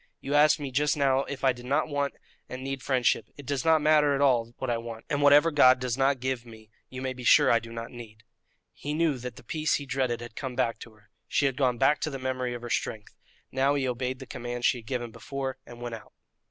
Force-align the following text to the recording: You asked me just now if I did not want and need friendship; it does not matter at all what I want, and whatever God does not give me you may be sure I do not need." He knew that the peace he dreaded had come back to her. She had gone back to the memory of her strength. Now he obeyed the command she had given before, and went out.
You 0.19 0.33
asked 0.33 0.59
me 0.59 0.71
just 0.71 0.97
now 0.97 1.25
if 1.25 1.43
I 1.43 1.53
did 1.53 1.67
not 1.67 1.87
want 1.87 2.15
and 2.49 2.63
need 2.63 2.81
friendship; 2.81 3.27
it 3.37 3.45
does 3.45 3.63
not 3.63 3.83
matter 3.83 4.15
at 4.15 4.21
all 4.21 4.51
what 4.57 4.67
I 4.71 4.79
want, 4.79 5.05
and 5.11 5.21
whatever 5.21 5.51
God 5.51 5.79
does 5.79 5.95
not 5.95 6.19
give 6.19 6.43
me 6.43 6.71
you 6.89 7.03
may 7.03 7.13
be 7.13 7.23
sure 7.23 7.51
I 7.51 7.59
do 7.59 7.71
not 7.71 7.91
need." 7.91 8.23
He 8.73 8.95
knew 8.95 9.19
that 9.19 9.35
the 9.35 9.43
peace 9.43 9.75
he 9.75 9.85
dreaded 9.85 10.19
had 10.19 10.35
come 10.35 10.55
back 10.55 10.79
to 10.79 10.93
her. 10.93 11.11
She 11.27 11.45
had 11.45 11.55
gone 11.55 11.77
back 11.77 11.99
to 12.01 12.09
the 12.09 12.17
memory 12.17 12.55
of 12.55 12.63
her 12.63 12.69
strength. 12.71 13.13
Now 13.51 13.75
he 13.75 13.87
obeyed 13.87 14.17
the 14.17 14.25
command 14.25 14.65
she 14.65 14.79
had 14.79 14.87
given 14.87 15.11
before, 15.11 15.59
and 15.67 15.79
went 15.81 15.93
out. 15.93 16.13